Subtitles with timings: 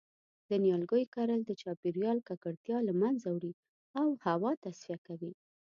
[0.49, 3.53] د نیالګیو کرل د چاپیریال ککړتیا له منځه وړی
[3.99, 5.33] او هوا تصفیه کوی